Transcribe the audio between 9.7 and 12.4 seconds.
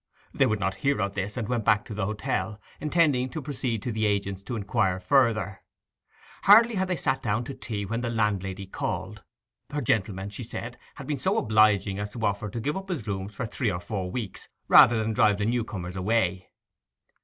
gentleman, she said, had been so obliging as to